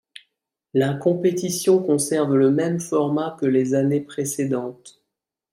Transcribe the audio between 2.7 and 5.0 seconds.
format que les années précédentes.